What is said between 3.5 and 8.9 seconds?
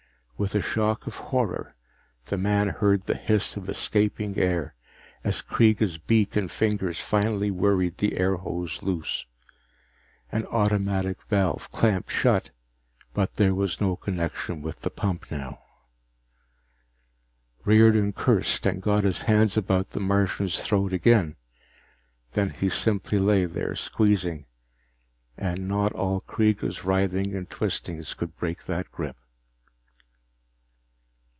of escaping air as Kreega's beak and fingers finally worried the airhose